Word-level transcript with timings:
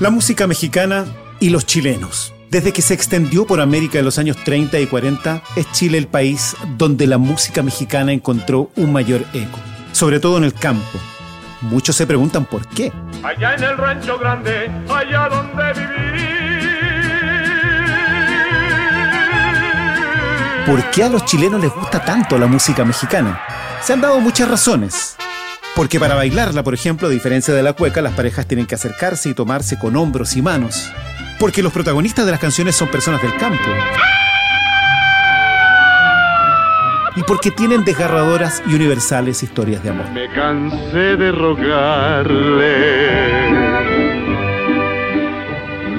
la 0.00 0.10
música 0.10 0.46
mexicana 0.46 1.06
y 1.40 1.50
los 1.50 1.66
chilenos. 1.66 2.32
Desde 2.50 2.72
que 2.72 2.82
se 2.82 2.94
extendió 2.94 3.46
por 3.46 3.60
América 3.60 3.98
en 3.98 4.04
los 4.04 4.18
años 4.18 4.36
30 4.44 4.78
y 4.80 4.86
40, 4.86 5.42
es 5.56 5.70
Chile 5.72 5.98
el 5.98 6.08
país 6.08 6.56
donde 6.76 7.06
la 7.06 7.18
música 7.18 7.62
mexicana 7.62 8.12
encontró 8.12 8.70
un 8.76 8.92
mayor 8.92 9.24
eco, 9.32 9.58
sobre 9.92 10.20
todo 10.20 10.38
en 10.38 10.44
el 10.44 10.52
campo. 10.52 10.98
Muchos 11.62 11.96
se 11.96 12.06
preguntan 12.06 12.44
por 12.44 12.66
qué. 12.68 12.92
Allá 13.22 13.54
en 13.54 13.64
el 13.64 13.76
rancho 13.76 14.18
grande, 14.18 14.70
allá 14.88 15.28
donde 15.28 15.72
viví. 15.72 16.34
¿Por 20.66 20.90
qué 20.90 21.04
a 21.04 21.08
los 21.08 21.24
chilenos 21.24 21.60
les 21.60 21.72
gusta 21.72 22.04
tanto 22.04 22.38
la 22.38 22.46
música 22.46 22.84
mexicana? 22.84 23.40
Se 23.80 23.92
han 23.92 24.00
dado 24.00 24.20
muchas 24.20 24.48
razones. 24.48 25.16
Porque 25.74 25.98
para 25.98 26.14
bailarla, 26.14 26.62
por 26.62 26.74
ejemplo, 26.74 27.08
a 27.08 27.10
diferencia 27.10 27.52
de 27.52 27.62
la 27.62 27.72
cueca, 27.72 28.00
las 28.00 28.14
parejas 28.14 28.46
tienen 28.46 28.66
que 28.66 28.76
acercarse 28.76 29.30
y 29.30 29.34
tomarse 29.34 29.76
con 29.78 29.96
hombros 29.96 30.36
y 30.36 30.42
manos. 30.42 30.92
Porque 31.38 31.64
los 31.64 31.72
protagonistas 31.72 32.24
de 32.24 32.30
las 32.30 32.40
canciones 32.40 32.76
son 32.76 32.88
personas 32.88 33.20
del 33.20 33.36
campo. 33.36 33.64
Y 37.16 37.22
porque 37.24 37.50
tienen 37.50 37.84
desgarradoras 37.84 38.62
y 38.66 38.74
universales 38.74 39.42
historias 39.42 39.82
de 39.82 39.90
amor. 39.90 40.08
Me 40.12 40.28
cansé 40.30 41.16
de 41.16 41.32
rogarle. 41.32 42.74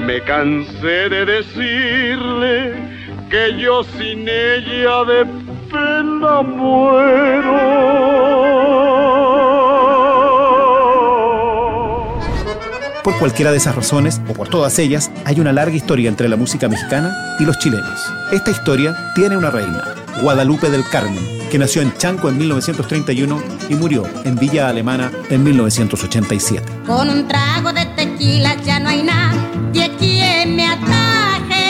Me 0.06 0.22
cansé 0.22 1.08
de 1.10 1.26
decirle 1.26 2.74
que 3.30 3.58
yo 3.58 3.84
sin 3.84 4.26
ella 4.26 5.04
de 5.04 5.26
pena 5.70 6.42
muero. 6.42 7.35
Por 13.06 13.16
cualquiera 13.20 13.52
de 13.52 13.58
esas 13.58 13.76
razones, 13.76 14.20
o 14.28 14.32
por 14.32 14.48
todas 14.48 14.80
ellas, 14.80 15.12
hay 15.24 15.38
una 15.38 15.52
larga 15.52 15.76
historia 15.76 16.08
entre 16.08 16.28
la 16.28 16.34
música 16.34 16.68
mexicana 16.68 17.36
y 17.38 17.44
los 17.44 17.56
chilenos. 17.60 18.00
Esta 18.32 18.50
historia 18.50 18.96
tiene 19.14 19.36
una 19.36 19.48
reina, 19.48 19.84
Guadalupe 20.22 20.70
del 20.70 20.82
Carmen, 20.88 21.24
que 21.48 21.56
nació 21.56 21.82
en 21.82 21.96
Chanco 21.96 22.28
en 22.28 22.36
1931 22.36 23.40
y 23.68 23.76
murió 23.76 24.08
en 24.24 24.34
Villa 24.34 24.68
Alemana 24.68 25.12
en 25.30 25.44
1987. 25.44 26.64
Con 26.84 27.08
un 27.08 27.28
trago 27.28 27.72
de 27.72 27.86
tequila 27.94 28.56
ya 28.64 28.80
no 28.80 28.88
hay 28.88 29.04
me 30.48 30.66
ataje. 30.66 31.64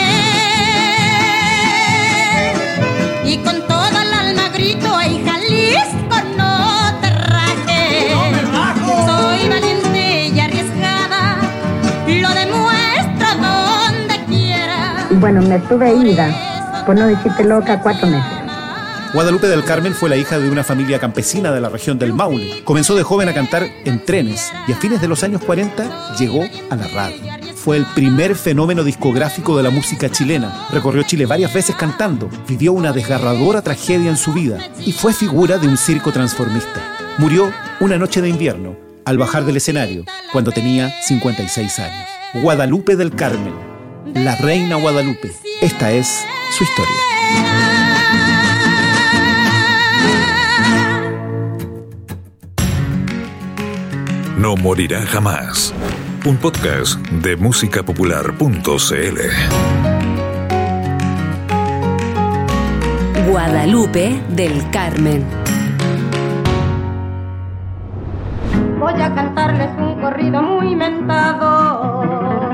Y 3.25 3.37
con 3.43 3.61
el 3.67 5.06
Bueno, 15.19 15.41
me 15.41 15.57
tuve 15.59 15.95
ida, 15.95 16.83
por 16.85 16.95
no 16.95 17.07
decirte 17.07 17.43
loca, 17.43 17.81
cuatro 17.81 18.07
meses. 18.07 18.37
Guadalupe 19.13 19.47
del 19.47 19.63
Carmen 19.63 19.93
fue 19.93 20.09
la 20.09 20.15
hija 20.15 20.37
de 20.37 20.49
una 20.49 20.63
familia 20.63 20.99
campesina 20.99 21.51
de 21.51 21.59
la 21.59 21.69
región 21.69 21.97
del 21.97 22.13
Maule. 22.13 22.63
Comenzó 22.63 22.93
de 22.93 23.01
joven 23.01 23.27
a 23.27 23.33
cantar 23.33 23.67
en 23.85 24.05
trenes 24.05 24.51
y 24.67 24.73
a 24.73 24.75
fines 24.75 25.01
de 25.01 25.07
los 25.07 25.23
años 25.23 25.41
40 25.43 26.15
llegó 26.17 26.43
a 26.69 26.75
la 26.75 26.87
radio. 26.89 27.17
Fue 27.55 27.77
el 27.77 27.85
primer 27.95 28.35
fenómeno 28.35 28.83
discográfico 28.83 29.57
de 29.57 29.63
la 29.63 29.71
música 29.71 30.07
chilena. 30.09 30.67
Recorrió 30.71 31.01
Chile 31.01 31.25
varias 31.25 31.51
veces 31.51 31.75
cantando, 31.75 32.29
vivió 32.47 32.73
una 32.73 32.93
desgarradora 32.93 33.63
tragedia 33.63 34.11
en 34.11 34.17
su 34.17 34.33
vida 34.33 34.59
y 34.85 34.91
fue 34.91 35.13
figura 35.13 35.57
de 35.57 35.67
un 35.67 35.77
circo 35.77 36.11
transformista. 36.11 36.81
Murió 37.17 37.51
una 37.79 37.97
noche 37.97 38.21
de 38.21 38.29
invierno 38.29 38.75
al 39.03 39.17
bajar 39.17 39.45
del 39.45 39.57
escenario 39.57 40.03
cuando 40.31 40.51
tenía 40.51 40.91
56 41.01 41.79
años. 41.79 42.07
Guadalupe 42.35 42.95
del 42.95 43.15
Carmen, 43.15 43.55
la 44.13 44.35
reina 44.35 44.75
Guadalupe. 44.75 45.31
Esta 45.61 45.91
es 45.91 46.25
su 46.51 46.63
historia. 46.63 46.95
No 54.37 54.55
morirá 54.55 55.01
jamás. 55.01 55.73
Un 56.25 56.37
podcast 56.37 56.99
de 57.07 57.35
musicapopular.cl. 57.37 59.19
Guadalupe 63.29 64.21
del 64.29 64.69
Carmen. 64.71 65.25
Voy 68.79 69.01
a 69.01 69.13
cantarles 69.13 69.69
un 69.77 69.99
corrido 69.99 70.41
muy 70.41 70.75
mentado 70.75 72.46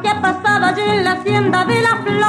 lo 0.00 0.08
ha 0.08 0.20
pasado 0.20 0.66
allí 0.66 0.82
en 0.82 1.04
la 1.04 1.12
hacienda 1.12 1.64
de 1.64 1.80
la 1.80 2.02
flor. 2.02 2.22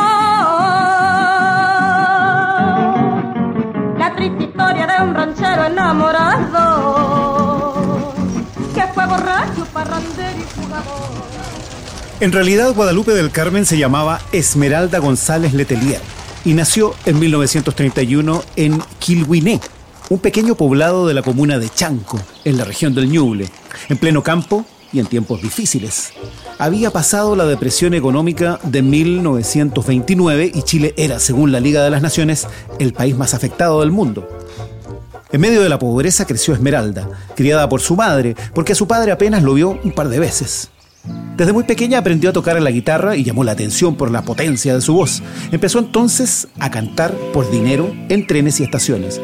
La 3.98 4.16
triste 4.16 4.44
historia 4.44 4.88
de 4.88 5.04
un 5.04 5.14
ranchero 5.16 5.66
enamorado 5.66 6.94
que 8.74 8.82
fue 8.94 9.06
borracho, 9.06 9.66
parrandero 9.72 10.40
y 10.40 10.46
jugador. 10.62 11.24
En 12.20 12.32
realidad, 12.32 12.74
Guadalupe 12.74 13.12
del 13.12 13.32
Carmen 13.32 13.66
se 13.66 13.78
llamaba 13.78 14.20
Esmeralda 14.32 15.00
González 15.00 15.54
Letelier 15.54 16.02
y 16.46 16.54
nació 16.54 16.96
en 17.06 17.20
1931 17.20 18.44
en 18.56 18.82
Quilhuiné, 19.00 19.62
un 20.10 20.20
pequeño 20.20 20.56
poblado 20.56 21.08
de 21.08 21.14
la 21.14 21.22
comuna 21.22 21.60
de 21.60 21.70
Chanco, 21.70 22.20
en 22.44 22.58
la 22.58 22.66
región 22.66 22.94
del 22.94 23.10
Ñuble, 23.10 23.50
en 23.90 23.98
pleno 23.98 24.22
campo 24.24 24.66
y 24.94 25.00
en 25.00 25.08
tiempos 25.08 25.42
difíciles. 25.42 26.14
Había 26.60 26.92
pasado 26.92 27.36
la 27.36 27.46
depresión 27.46 27.94
económica 27.94 28.60
de 28.64 28.82
1929 28.82 30.52
y 30.54 30.62
Chile 30.62 30.94
era, 30.96 31.20
según 31.20 31.52
la 31.52 31.60
Liga 31.60 31.84
de 31.84 31.90
las 31.90 32.02
Naciones, 32.02 32.48
el 32.80 32.94
país 32.94 33.18
más 33.18 33.34
afectado 33.34 33.82
del 33.82 33.92
mundo. 33.92 34.28
En 35.32 35.42
medio 35.42 35.64
de 35.64 35.70
la 35.70 35.80
pobreza 35.80 36.28
creció 36.28 36.54
Esmeralda, 36.54 37.10
criada 37.36 37.68
por 37.68 37.82
su 37.82 37.96
madre, 37.96 38.36
porque 38.54 38.76
su 38.76 38.88
padre 38.88 39.12
apenas 39.12 39.42
lo 39.42 39.56
vio 39.56 39.80
un 39.84 39.92
par 39.92 40.08
de 40.08 40.20
veces. 40.20 40.70
Desde 41.36 41.54
muy 41.54 41.64
pequeña 41.64 41.98
aprendió 41.98 42.30
a 42.30 42.34
tocar 42.34 42.62
la 42.62 42.70
guitarra 42.70 43.16
y 43.16 43.24
llamó 43.24 43.44
la 43.44 43.54
atención 43.54 43.96
por 43.96 44.12
la 44.12 44.22
potencia 44.22 44.76
de 44.76 44.82
su 44.82 44.94
voz. 44.94 45.24
Empezó 45.52 45.80
entonces 45.80 46.48
a 46.60 46.70
cantar 46.70 47.14
por 47.34 47.50
dinero 47.50 47.92
en 48.10 48.28
trenes 48.28 48.60
y 48.60 48.64
estaciones. 48.64 49.20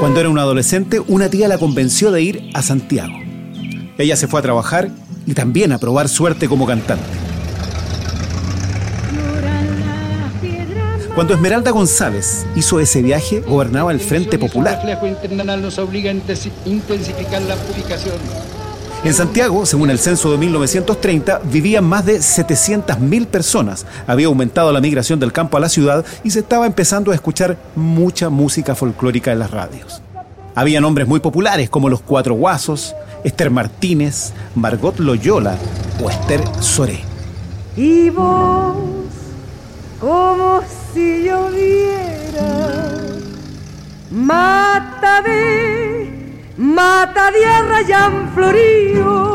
Cuando 0.00 0.20
era 0.20 0.28
una 0.28 0.42
adolescente, 0.42 1.00
una 1.00 1.30
tía 1.30 1.48
la 1.48 1.56
convenció 1.56 2.12
de 2.12 2.20
ir 2.20 2.50
a 2.52 2.60
Santiago. 2.60 3.23
Ella 3.96 4.16
se 4.16 4.26
fue 4.26 4.40
a 4.40 4.42
trabajar 4.42 4.90
y 5.24 5.34
también 5.34 5.72
a 5.72 5.78
probar 5.78 6.08
suerte 6.08 6.48
como 6.48 6.66
cantante. 6.66 7.04
Cuando 11.14 11.32
Esmeralda 11.34 11.70
González 11.70 12.44
hizo 12.56 12.80
ese 12.80 13.00
viaje, 13.00 13.38
gobernaba 13.40 13.92
el 13.92 14.00
Frente 14.00 14.36
Popular. 14.36 14.82
En 19.04 19.14
Santiago, 19.14 19.64
según 19.64 19.90
el 19.90 19.98
censo 20.00 20.32
de 20.32 20.38
1930, 20.38 21.42
vivían 21.44 21.84
más 21.84 22.04
de 22.04 22.18
700.000 22.18 23.26
personas. 23.26 23.86
Había 24.08 24.26
aumentado 24.26 24.72
la 24.72 24.80
migración 24.80 25.20
del 25.20 25.30
campo 25.30 25.56
a 25.56 25.60
la 25.60 25.68
ciudad 25.68 26.04
y 26.24 26.30
se 26.30 26.40
estaba 26.40 26.66
empezando 26.66 27.12
a 27.12 27.14
escuchar 27.14 27.56
mucha 27.76 28.28
música 28.28 28.74
folclórica 28.74 29.30
en 29.30 29.38
las 29.38 29.52
radios. 29.52 30.02
Había 30.56 30.80
nombres 30.80 31.06
muy 31.06 31.20
populares 31.20 31.70
como 31.70 31.88
los 31.88 32.00
Cuatro 32.00 32.34
Guasos, 32.34 32.94
Esther 33.24 33.50
Martínez, 33.50 34.32
Margot 34.54 34.98
Loyola 34.98 35.56
o 36.02 36.10
Esther 36.10 36.42
Soré. 36.60 37.00
Y 37.76 38.10
vos, 38.10 38.76
como 40.00 40.60
si 40.92 41.24
lloviera, 41.24 42.90
mata 44.10 45.22
de, 45.22 46.44
mata 46.56 47.30
de 47.32 47.44
arrayán 47.46 48.30
florío. 48.34 49.34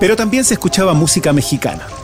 Pero 0.00 0.16
también 0.16 0.44
se 0.44 0.54
escuchaba 0.54 0.94
música 0.94 1.32
mexicana. 1.32 1.97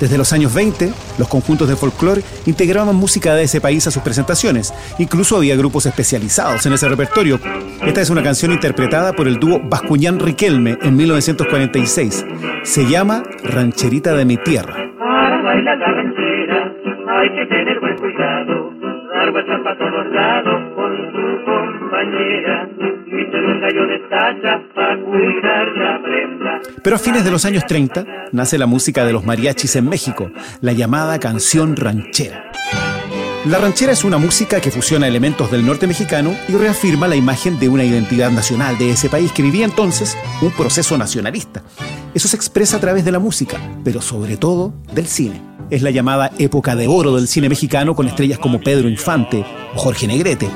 Desde 0.00 0.16
los 0.16 0.32
años 0.32 0.54
20, 0.54 0.92
los 1.18 1.28
conjuntos 1.28 1.68
de 1.68 1.76
folclore 1.76 2.22
integraban 2.46 2.94
música 2.94 3.34
de 3.34 3.44
ese 3.44 3.60
país 3.60 3.86
a 3.86 3.90
sus 3.90 4.02
presentaciones. 4.02 4.72
Incluso 4.98 5.36
había 5.36 5.56
grupos 5.56 5.86
especializados 5.86 6.64
en 6.66 6.72
ese 6.72 6.88
repertorio. 6.88 7.40
Esta 7.84 8.00
es 8.00 8.10
una 8.10 8.22
canción 8.22 8.52
interpretada 8.52 9.12
por 9.12 9.26
el 9.26 9.38
dúo 9.38 9.60
Bascuñán 9.62 10.20
Riquelme 10.20 10.78
en 10.82 10.96
1946. 10.96 12.24
Se 12.62 12.86
llama 12.86 13.22
Rancherita 13.42 14.14
de 14.14 14.24
mi 14.24 14.36
tierra. 14.36 14.74
Para 14.98 15.42
bailar 15.42 15.78
la 15.78 15.88
hay 17.18 17.30
que 17.30 17.46
tener 17.46 17.80
buen 17.80 17.96
cuidado, 17.96 18.67
Pero 26.82 26.96
a 26.96 26.98
fines 26.98 27.24
de 27.24 27.30
los 27.30 27.44
años 27.44 27.66
30 27.66 28.04
nace 28.32 28.58
la 28.58 28.66
música 28.66 29.04
de 29.04 29.12
los 29.12 29.24
mariachis 29.24 29.76
en 29.76 29.88
México, 29.88 30.30
la 30.60 30.72
llamada 30.72 31.18
canción 31.18 31.76
ranchera. 31.76 32.50
La 33.46 33.58
ranchera 33.58 33.92
es 33.92 34.04
una 34.04 34.18
música 34.18 34.60
que 34.60 34.70
fusiona 34.70 35.06
elementos 35.06 35.50
del 35.50 35.64
norte 35.64 35.86
mexicano 35.86 36.36
y 36.48 36.52
reafirma 36.52 37.06
la 37.06 37.16
imagen 37.16 37.58
de 37.58 37.68
una 37.68 37.84
identidad 37.84 38.30
nacional 38.30 38.76
de 38.78 38.90
ese 38.90 39.08
país 39.08 39.32
que 39.32 39.42
vivía 39.42 39.64
entonces 39.64 40.16
un 40.42 40.50
proceso 40.50 40.98
nacionalista. 40.98 41.62
Eso 42.14 42.28
se 42.28 42.36
expresa 42.36 42.76
a 42.76 42.80
través 42.80 43.04
de 43.04 43.12
la 43.12 43.20
música, 43.20 43.58
pero 43.84 44.02
sobre 44.02 44.36
todo 44.36 44.74
del 44.92 45.06
cine. 45.06 45.40
Es 45.70 45.82
la 45.82 45.90
llamada 45.90 46.32
época 46.38 46.74
de 46.74 46.88
oro 46.88 47.14
del 47.14 47.28
cine 47.28 47.48
mexicano 47.48 47.94
con 47.94 48.08
estrellas 48.08 48.38
como 48.38 48.60
Pedro 48.60 48.88
Infante 48.88 49.44
o 49.74 49.78
Jorge 49.78 50.08
Negrete. 50.08 50.48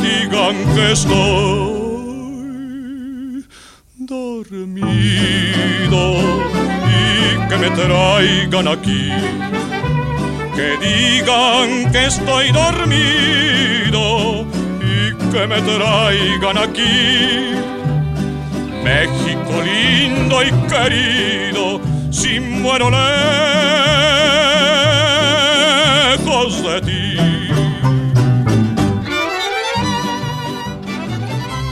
digan 0.00 0.56
que 0.74 0.92
estoy 0.92 1.84
dormido 3.96 4.88
y 4.90 5.88
que 7.48 7.56
me 7.58 7.70
traigan 7.70 8.68
aquí. 8.68 9.10
Que 10.56 10.76
digan 10.78 11.90
que 11.90 12.06
estoy 12.06 12.52
dormido 12.52 14.46
y 14.80 15.14
que 15.32 15.46
me 15.48 15.60
traigan 15.62 16.58
aquí. 16.58 17.54
México 18.84 19.62
lindo 19.64 20.42
y 20.42 20.50
querido, 20.68 21.80
si 22.10 22.38
muero 22.38 22.90
lejos 26.14 26.62
de 26.62 26.80
ti. 26.82 27.16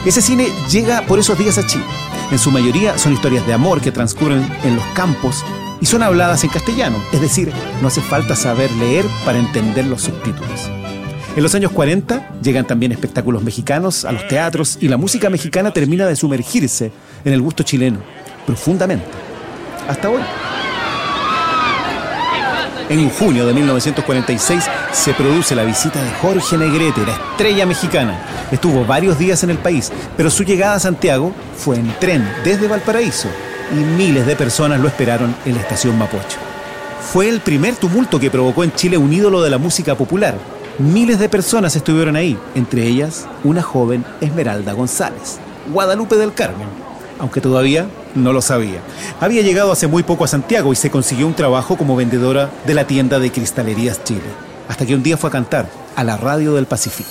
Ese 0.04 0.20
cine 0.20 0.48
llega 0.68 1.02
por 1.02 1.20
esos 1.20 1.38
días 1.38 1.56
a 1.58 1.66
Chile. 1.66 1.84
En 2.32 2.38
su 2.38 2.50
mayoría 2.50 2.96
son 2.96 3.12
historias 3.12 3.46
de 3.46 3.52
amor 3.52 3.82
que 3.82 3.92
transcurren 3.92 4.42
en 4.64 4.74
los 4.74 4.84
campos 4.94 5.44
y 5.82 5.86
son 5.86 6.02
habladas 6.02 6.42
en 6.44 6.48
castellano, 6.48 6.96
es 7.12 7.20
decir, 7.20 7.52
no 7.82 7.88
hace 7.88 8.00
falta 8.00 8.34
saber 8.34 8.72
leer 8.72 9.04
para 9.26 9.38
entender 9.38 9.84
los 9.84 10.00
subtítulos. 10.00 10.70
En 11.36 11.42
los 11.42 11.54
años 11.54 11.72
40 11.72 12.40
llegan 12.40 12.66
también 12.66 12.90
espectáculos 12.90 13.42
mexicanos 13.42 14.06
a 14.06 14.12
los 14.12 14.26
teatros 14.28 14.78
y 14.80 14.88
la 14.88 14.96
música 14.96 15.28
mexicana 15.28 15.74
termina 15.74 16.06
de 16.06 16.16
sumergirse 16.16 16.90
en 17.22 17.34
el 17.34 17.42
gusto 17.42 17.64
chileno, 17.64 17.98
profundamente. 18.46 19.04
Hasta 19.86 20.08
hoy. 20.08 20.22
En 22.92 23.08
junio 23.08 23.46
de 23.46 23.54
1946 23.54 24.64
se 24.92 25.14
produce 25.14 25.54
la 25.54 25.64
visita 25.64 25.98
de 26.04 26.10
Jorge 26.10 26.58
Negrete, 26.58 27.06
la 27.06 27.12
estrella 27.12 27.64
mexicana. 27.64 28.20
Estuvo 28.50 28.84
varios 28.84 29.18
días 29.18 29.42
en 29.42 29.48
el 29.48 29.56
país, 29.56 29.90
pero 30.14 30.28
su 30.28 30.44
llegada 30.44 30.74
a 30.74 30.78
Santiago 30.78 31.32
fue 31.56 31.76
en 31.76 31.90
tren 31.98 32.30
desde 32.44 32.68
Valparaíso 32.68 33.28
y 33.70 33.76
miles 33.76 34.26
de 34.26 34.36
personas 34.36 34.78
lo 34.78 34.88
esperaron 34.88 35.34
en 35.46 35.54
la 35.54 35.62
estación 35.62 35.96
Mapocho. 35.96 36.36
Fue 37.00 37.30
el 37.30 37.40
primer 37.40 37.76
tumulto 37.76 38.20
que 38.20 38.30
provocó 38.30 38.62
en 38.62 38.74
Chile 38.74 38.98
un 38.98 39.10
ídolo 39.10 39.40
de 39.40 39.48
la 39.48 39.56
música 39.56 39.94
popular. 39.94 40.34
Miles 40.78 41.18
de 41.18 41.30
personas 41.30 41.74
estuvieron 41.74 42.14
ahí, 42.14 42.36
entre 42.54 42.86
ellas 42.86 43.26
una 43.42 43.62
joven 43.62 44.04
Esmeralda 44.20 44.74
González, 44.74 45.38
Guadalupe 45.72 46.16
del 46.16 46.34
Carmen, 46.34 46.68
aunque 47.18 47.40
todavía 47.40 47.86
no 48.14 48.32
lo 48.32 48.42
sabía. 48.42 48.80
Había 49.20 49.42
llegado 49.42 49.72
hace 49.72 49.86
muy 49.86 50.02
poco 50.02 50.24
a 50.24 50.28
Santiago 50.28 50.72
y 50.72 50.76
se 50.76 50.90
consiguió 50.90 51.26
un 51.26 51.34
trabajo 51.34 51.76
como 51.76 51.96
vendedora 51.96 52.50
de 52.66 52.74
la 52.74 52.86
tienda 52.86 53.18
de 53.18 53.32
Cristalerías 53.32 54.04
Chile, 54.04 54.22
hasta 54.68 54.86
que 54.86 54.94
un 54.94 55.02
día 55.02 55.16
fue 55.16 55.28
a 55.28 55.32
cantar 55.32 55.70
a 55.96 56.04
la 56.04 56.16
radio 56.16 56.54
del 56.54 56.66
Pacífico. 56.66 57.10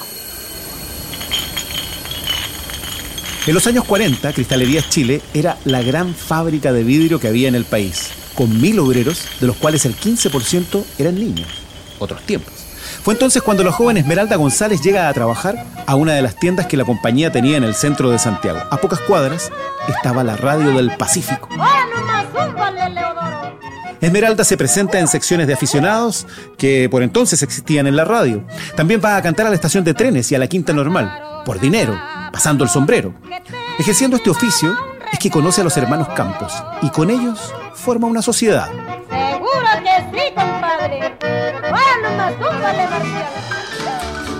En 3.47 3.55
los 3.55 3.65
años 3.65 3.85
40, 3.85 4.33
Cristalerías 4.33 4.87
Chile 4.89 5.21
era 5.33 5.57
la 5.65 5.81
gran 5.81 6.13
fábrica 6.13 6.71
de 6.71 6.83
vidrio 6.83 7.19
que 7.19 7.27
había 7.27 7.47
en 7.47 7.55
el 7.55 7.65
país, 7.65 8.09
con 8.35 8.61
mil 8.61 8.77
obreros, 8.79 9.25
de 9.39 9.47
los 9.47 9.55
cuales 9.55 9.85
el 9.85 9.95
15% 9.95 10.83
eran 10.99 11.15
niños. 11.15 11.47
Otros 11.97 12.21
tiempos. 12.21 12.60
Fue 13.03 13.13
entonces 13.13 13.41
cuando 13.41 13.63
la 13.63 13.71
joven 13.71 13.97
Esmeralda 13.97 14.35
González 14.35 14.81
llega 14.81 15.07
a 15.07 15.13
trabajar 15.13 15.65
a 15.85 15.95
una 15.95 16.13
de 16.13 16.21
las 16.21 16.35
tiendas 16.35 16.67
que 16.67 16.77
la 16.77 16.85
compañía 16.85 17.31
tenía 17.31 17.57
en 17.57 17.63
el 17.63 17.75
centro 17.75 18.09
de 18.09 18.19
Santiago. 18.19 18.59
A 18.69 18.77
pocas 18.77 18.99
cuadras 18.99 19.51
estaba 19.87 20.23
la 20.23 20.37
radio 20.37 20.71
del 20.75 20.91
Pacífico. 20.97 21.49
Esmeralda 24.01 24.43
se 24.43 24.57
presenta 24.57 24.99
en 24.99 25.07
secciones 25.07 25.45
de 25.45 25.53
aficionados 25.53 26.25
que 26.57 26.89
por 26.89 27.03
entonces 27.03 27.43
existían 27.43 27.85
en 27.85 27.95
la 27.95 28.03
radio. 28.03 28.43
También 28.75 28.99
va 29.03 29.15
a 29.15 29.21
cantar 29.21 29.45
a 29.45 29.49
la 29.49 29.55
estación 29.55 29.83
de 29.83 29.93
trenes 29.93 30.31
y 30.31 30.35
a 30.35 30.39
la 30.39 30.47
quinta 30.47 30.73
normal, 30.73 31.43
por 31.45 31.59
dinero, 31.59 31.99
pasando 32.31 32.63
el 32.63 32.69
sombrero. 32.69 33.13
Ejerciendo 33.77 34.17
este 34.17 34.31
oficio 34.31 34.75
es 35.13 35.19
que 35.19 35.29
conoce 35.29 35.61
a 35.61 35.63
los 35.63 35.77
hermanos 35.77 36.07
Campos 36.15 36.51
y 36.81 36.89
con 36.89 37.11
ellos 37.11 37.53
forma 37.75 38.07
una 38.07 38.23
sociedad. 38.23 38.69
Seguro 39.09 39.51
que 39.83 40.17
sí, 40.17 40.33
compadre. 40.33 41.17
Túmbale, 42.29 42.87
Marcial. 42.87 43.29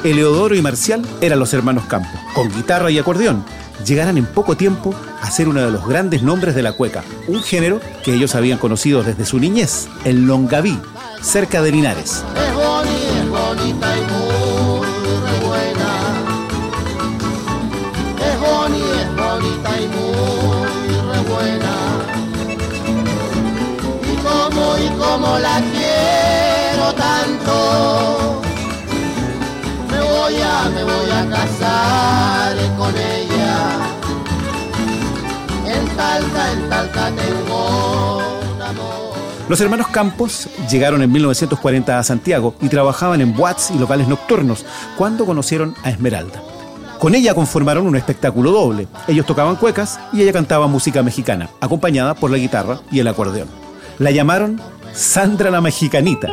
Eleodoro 0.03 0.55
y 0.55 0.61
Marcial 0.61 1.01
eran 1.21 1.39
los 1.39 1.53
hermanos 1.53 1.85
Campos, 1.85 2.19
con 2.33 2.49
guitarra 2.49 2.89
y 2.91 2.99
acordeón. 2.99 3.43
Llegarán 3.85 4.17
en 4.17 4.25
poco 4.25 4.55
tiempo 4.55 4.93
a 5.21 5.29
ser 5.31 5.47
uno 5.47 5.61
de 5.61 5.71
los 5.71 5.87
grandes 5.87 6.21
nombres 6.23 6.53
de 6.55 6.61
la 6.63 6.73
cueca, 6.73 7.03
un 7.27 7.41
género 7.41 7.79
que 8.03 8.13
ellos 8.13 8.35
habían 8.35 8.57
conocido 8.59 9.03
desde 9.03 9.25
su 9.25 9.39
niñez, 9.39 9.87
el 10.05 10.25
Longaví, 10.25 10.79
cerca 11.21 11.61
de 11.61 11.71
Linares. 11.71 12.23
Es 12.35 12.53
bonita, 12.53 13.19
es 13.21 13.29
bonita 13.29 13.97
y 13.97 14.01
muy 14.11 14.87
re 15.23 15.39
buena. 15.45 15.89
Es 18.19 18.39
bonita, 18.39 19.01
es 19.01 19.09
bonita 19.15 19.71
y 19.81 19.87
muy 19.87 20.93
re 21.11 21.21
buena. 21.29 21.73
Y 24.11 24.15
como, 24.17 24.77
y 24.77 24.89
como 24.99 25.39
la 25.39 25.61
tanto, 26.93 28.41
me 29.89 29.99
voy 29.99 30.35
a, 30.41 30.69
me 30.69 30.83
voy 30.83 31.11
a 31.11 31.29
casar 31.29 32.55
con 32.77 32.93
ella. 32.95 33.69
En 35.65 35.87
Talca, 35.95 36.51
en 36.51 36.69
Talca 36.69 37.11
tengo 37.11 38.17
un 38.55 38.61
amor. 38.61 39.13
Los 39.49 39.61
hermanos 39.61 39.87
Campos 39.87 40.47
llegaron 40.69 41.01
en 41.01 41.11
1940 41.11 41.99
a 41.99 42.03
Santiago 42.03 42.55
y 42.61 42.69
trabajaban 42.69 43.21
en 43.21 43.35
boates 43.35 43.71
y 43.71 43.77
locales 43.77 44.07
nocturnos 44.07 44.65
cuando 44.97 45.25
conocieron 45.25 45.75
a 45.83 45.89
Esmeralda. 45.89 46.41
Con 46.99 47.15
ella 47.15 47.33
conformaron 47.33 47.87
un 47.87 47.95
espectáculo 47.95 48.51
doble. 48.51 48.87
Ellos 49.07 49.25
tocaban 49.25 49.55
cuecas 49.55 49.99
y 50.13 50.21
ella 50.21 50.33
cantaba 50.33 50.67
música 50.67 51.01
mexicana, 51.01 51.49
acompañada 51.59 52.13
por 52.13 52.29
la 52.29 52.37
guitarra 52.37 52.79
y 52.91 52.99
el 52.99 53.07
acordeón. 53.07 53.47
La 53.97 54.11
llamaron 54.11 54.61
Sandra 54.93 55.49
la 55.49 55.61
Mexicanita. 55.61 56.29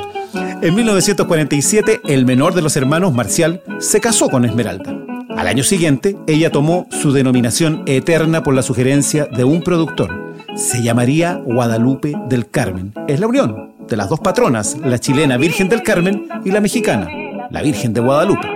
En 0.60 0.74
1947, 0.74 2.00
el 2.04 2.26
menor 2.26 2.52
de 2.52 2.62
los 2.62 2.76
hermanos, 2.76 3.14
Marcial, 3.14 3.62
se 3.78 4.00
casó 4.00 4.28
con 4.28 4.44
Esmeralda. 4.44 4.92
Al 5.36 5.46
año 5.46 5.62
siguiente, 5.62 6.16
ella 6.26 6.50
tomó 6.50 6.88
su 6.90 7.12
denominación 7.12 7.84
eterna 7.86 8.42
por 8.42 8.54
la 8.54 8.62
sugerencia 8.62 9.26
de 9.26 9.44
un 9.44 9.62
productor. 9.62 10.34
Se 10.56 10.82
llamaría 10.82 11.34
Guadalupe 11.34 12.14
del 12.28 12.50
Carmen. 12.50 12.92
Es 13.06 13.20
la 13.20 13.28
unión 13.28 13.74
de 13.88 13.96
las 13.96 14.08
dos 14.08 14.18
patronas, 14.18 14.76
la 14.78 14.98
chilena 14.98 15.36
Virgen 15.36 15.68
del 15.68 15.84
Carmen 15.84 16.26
y 16.44 16.50
la 16.50 16.60
mexicana, 16.60 17.08
la 17.50 17.62
Virgen 17.62 17.92
de 17.92 18.00
Guadalupe. 18.00 18.48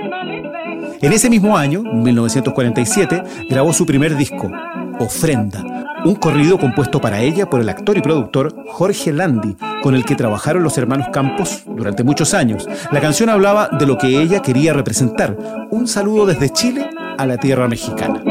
En 1.01 1.13
ese 1.13 1.31
mismo 1.31 1.57
año, 1.57 1.83
1947, 1.83 3.23
grabó 3.49 3.73
su 3.73 3.87
primer 3.87 4.17
disco, 4.17 4.51
Ofrenda, 4.99 5.65
un 6.05 6.15
corrido 6.17 6.59
compuesto 6.59 7.01
para 7.01 7.21
ella 7.21 7.49
por 7.49 7.61
el 7.61 7.69
actor 7.69 7.97
y 7.97 8.03
productor 8.03 8.55
Jorge 8.69 9.13
Landi, 9.13 9.57
con 9.83 9.95
el 9.95 10.05
que 10.05 10.17
trabajaron 10.17 10.63
los 10.63 10.77
hermanos 10.79 11.09
Campos 11.13 11.65
durante 11.67 12.05
muchos 12.05 12.35
años. 12.35 12.69
La 12.91 13.01
canción 13.01 13.29
hablaba 13.29 13.69
de 13.69 13.87
lo 13.87 13.99
que 13.99 14.21
ella 14.21 14.41
quería 14.41 14.73
representar, 14.73 15.37
un 15.71 15.87
saludo 15.87 16.27
desde 16.27 16.51
Chile 16.51 16.89
a 17.19 17.27
la 17.27 17.37
tierra 17.37 17.69
mexicana. 17.69 18.23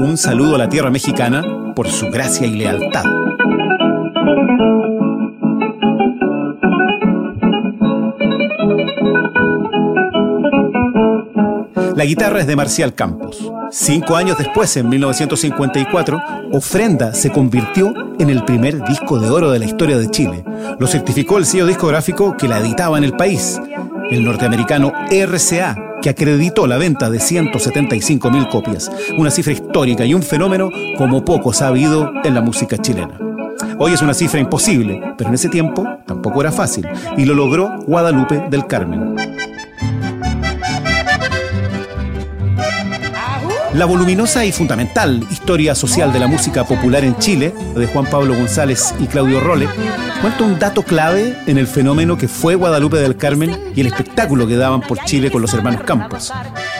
Un 0.00 0.16
saludo 0.16 0.56
a 0.56 0.58
la 0.58 0.68
tierra 0.68 0.90
mexicana 0.90 1.44
por 1.74 1.88
su 1.88 2.08
gracia 2.10 2.46
y 2.46 2.56
lealtad. 2.56 3.04
La 11.98 12.04
guitarra 12.04 12.38
es 12.38 12.46
de 12.46 12.54
Marcial 12.54 12.94
Campos. 12.94 13.50
Cinco 13.72 14.14
años 14.14 14.38
después, 14.38 14.76
en 14.76 14.88
1954, 14.88 16.22
Ofrenda 16.52 17.12
se 17.12 17.32
convirtió 17.32 17.92
en 18.20 18.30
el 18.30 18.44
primer 18.44 18.84
disco 18.84 19.18
de 19.18 19.28
oro 19.28 19.50
de 19.50 19.58
la 19.58 19.64
historia 19.64 19.98
de 19.98 20.08
Chile. 20.08 20.44
Lo 20.78 20.86
certificó 20.86 21.38
el 21.38 21.44
sello 21.44 21.66
discográfico 21.66 22.36
que 22.36 22.46
la 22.46 22.60
editaba 22.60 22.98
en 22.98 23.02
el 23.02 23.14
país, 23.14 23.60
el 24.12 24.22
norteamericano 24.22 24.92
RCA, 25.10 25.74
que 26.00 26.10
acreditó 26.10 26.68
la 26.68 26.78
venta 26.78 27.10
de 27.10 27.18
175 27.18 28.30
mil 28.30 28.46
copias, 28.46 28.92
una 29.18 29.32
cifra 29.32 29.54
histórica 29.54 30.04
y 30.04 30.14
un 30.14 30.22
fenómeno 30.22 30.70
como 30.96 31.24
pocos 31.24 31.62
ha 31.62 31.66
habido 31.66 32.12
en 32.22 32.32
la 32.32 32.42
música 32.42 32.78
chilena. 32.78 33.18
Hoy 33.76 33.94
es 33.94 34.02
una 34.02 34.14
cifra 34.14 34.38
imposible, 34.38 35.02
pero 35.18 35.30
en 35.30 35.34
ese 35.34 35.48
tiempo 35.48 35.84
tampoco 36.06 36.42
era 36.42 36.52
fácil, 36.52 36.86
y 37.16 37.24
lo 37.24 37.34
logró 37.34 37.80
Guadalupe 37.88 38.44
del 38.50 38.68
Carmen. 38.68 39.16
La 43.78 43.84
voluminosa 43.86 44.44
y 44.44 44.50
fundamental 44.50 45.24
historia 45.30 45.72
social 45.72 46.12
de 46.12 46.18
la 46.18 46.26
música 46.26 46.64
popular 46.64 47.04
en 47.04 47.16
Chile, 47.18 47.54
de 47.76 47.86
Juan 47.86 48.06
Pablo 48.06 48.34
González 48.34 48.92
y 48.98 49.06
Claudio 49.06 49.38
Rolle, 49.38 49.68
cuenta 50.20 50.42
un 50.42 50.58
dato 50.58 50.82
clave 50.82 51.38
en 51.46 51.58
el 51.58 51.68
fenómeno 51.68 52.18
que 52.18 52.26
fue 52.26 52.56
Guadalupe 52.56 52.96
del 52.96 53.16
Carmen 53.16 53.56
y 53.76 53.82
el 53.82 53.86
espectáculo 53.86 54.48
que 54.48 54.56
daban 54.56 54.80
por 54.80 54.98
Chile 55.04 55.30
con 55.30 55.42
los 55.42 55.54
hermanos 55.54 55.82
Campos. 55.82 56.32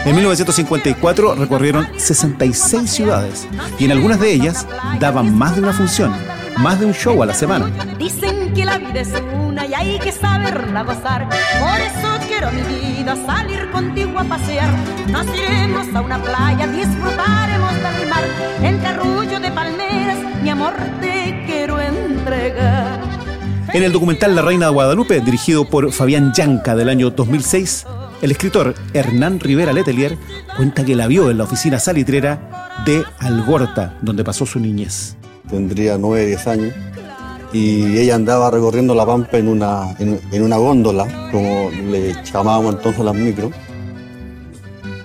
En 0.04 0.16
1954 0.16 1.36
recorrieron 1.36 1.86
66 1.96 2.90
ciudades 2.90 3.46
y 3.78 3.84
en 3.84 3.92
algunas 3.92 4.18
de 4.18 4.32
ellas 4.32 4.66
daban 4.98 5.32
más 5.38 5.54
de 5.54 5.62
una 5.62 5.72
función, 5.72 6.12
más 6.56 6.80
de 6.80 6.86
un 6.86 6.94
show 6.94 7.22
a 7.22 7.26
la 7.26 7.34
semana. 7.34 7.70
Dicen 7.96 8.52
que 8.54 8.64
la 8.64 8.76
vida 8.76 9.02
es 9.02 9.12
una 9.40 9.66
y 9.66 9.74
hay 9.74 9.98
que 10.00 10.10
saberla 10.10 10.82
gozar. 10.82 11.28
Por 11.28 11.78
eso 11.78 11.97
quiero 12.38 12.52
mi 12.52 12.62
vida 12.62 13.16
salir 13.26 13.70
contigo 13.70 14.18
a 14.18 14.24
pasear. 14.24 14.70
Nos 15.10 15.26
iremos 15.26 15.86
a 15.94 16.00
una 16.00 16.22
playa, 16.22 16.66
disfrutaremos 16.68 17.72
del 17.74 18.08
mar. 18.08 18.24
Entre 18.62 18.86
arrullo 18.86 19.40
de 19.40 19.50
palmeras, 19.50 20.18
mi 20.42 20.50
amor 20.50 20.74
te 21.00 21.44
quiero 21.46 21.80
entregar. 21.80 23.00
En 23.72 23.82
el 23.82 23.92
documental 23.92 24.36
La 24.36 24.42
Reina 24.42 24.66
de 24.66 24.72
Guadalupe, 24.72 25.20
dirigido 25.20 25.68
por 25.68 25.92
Fabián 25.92 26.32
Yanca 26.32 26.76
del 26.76 26.88
año 26.88 27.10
2006, 27.10 27.86
el 28.22 28.30
escritor 28.30 28.74
Hernán 28.94 29.40
Rivera 29.40 29.72
Letelier 29.72 30.16
cuenta 30.56 30.84
que 30.84 30.94
la 30.94 31.06
vio 31.06 31.30
en 31.30 31.38
la 31.38 31.44
oficina 31.44 31.78
salitrera 31.78 32.70
de 32.86 33.02
Algorta, 33.18 33.98
donde 34.00 34.24
pasó 34.24 34.46
su 34.46 34.60
niñez. 34.60 35.16
Tendría 35.50 35.98
9, 35.98 36.26
10 36.26 36.46
años 36.46 36.74
y 37.52 37.96
ella 37.98 38.14
andaba 38.14 38.50
recorriendo 38.50 38.94
la 38.94 39.06
pampa 39.06 39.38
en 39.38 39.48
una, 39.48 39.96
en, 39.98 40.42
una 40.42 40.56
góndola, 40.56 41.30
como 41.32 41.70
le 41.70 42.14
llamábamos 42.24 42.74
entonces 42.76 43.04
las 43.04 43.14
micros. 43.14 43.52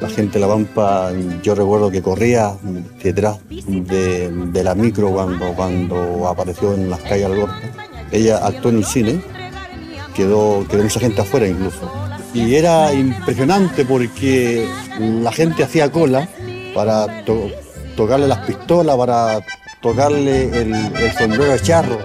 La 0.01 0.09
gente 0.09 0.33
de 0.33 0.39
la 0.41 0.47
pampa, 0.47 1.11
yo 1.41 1.55
recuerdo 1.55 1.89
que 1.89 2.01
corría 2.01 2.53
detrás 3.01 3.37
de, 3.49 4.61
la 4.63 4.75
micro 4.75 5.11
cuando, 5.11 5.53
cuando 5.53 6.27
apareció 6.27 6.73
en 6.73 6.89
las 6.89 6.99
calles 6.99 7.27
Algorta. 7.27 7.61
Ella 8.11 8.45
actuó 8.45 8.69
en 8.71 8.77
el 8.79 8.85
cine, 8.85 9.21
quedó, 10.13 10.65
quedó 10.67 10.83
mucha 10.83 10.99
gente 10.99 11.21
afuera 11.21 11.47
incluso. 11.47 11.89
Y 12.33 12.55
era 12.55 12.93
impresionante 12.93 13.85
porque 13.85 14.67
la 14.99 15.31
gente 15.31 15.63
hacía 15.63 15.89
cola 15.89 16.27
para 16.75 17.23
to- 17.23 17.47
tocarle 17.95 18.27
las 18.27 18.39
pistolas, 18.39 18.97
para 18.97 19.39
tocarle 19.81 20.45
el, 20.49 20.73
el 20.73 21.11
sombrero 21.17 21.53
de 21.53 21.59
charro. 21.61 21.97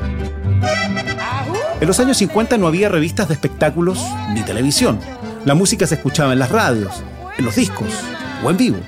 En 1.80 1.86
los 1.86 2.00
años 2.00 2.16
50 2.16 2.58
no 2.58 2.66
había 2.66 2.88
revistas 2.88 3.28
de 3.28 3.34
espectáculos 3.34 4.04
ni 4.32 4.42
televisión. 4.42 4.98
La 5.44 5.54
música 5.54 5.86
se 5.86 5.94
escuchaba 5.94 6.32
en 6.32 6.40
las 6.40 6.50
radios, 6.50 6.92
en 7.38 7.44
los 7.44 7.54
discos 7.54 7.88
o 8.42 8.50
en 8.50 8.56
vivo. 8.56 8.78